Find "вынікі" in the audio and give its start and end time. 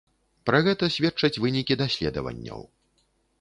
1.43-1.77